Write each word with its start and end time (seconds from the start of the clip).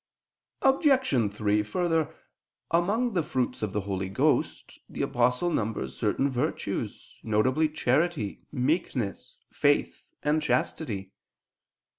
Obj. 0.63 1.31
3: 1.31 1.61
Further, 1.61 2.15
among 2.71 3.13
the 3.13 3.21
fruits 3.21 3.61
of 3.61 3.71
the 3.71 3.81
Holy 3.81 4.09
Ghost, 4.09 4.79
the 4.89 5.03
Apostle 5.03 5.51
numbers 5.51 5.95
certain 5.95 6.27
virtues, 6.27 7.19
viz. 7.23 7.71
charity, 7.75 8.41
meekness, 8.51 9.37
faith, 9.51 10.01
and 10.23 10.41
chastity. 10.41 11.11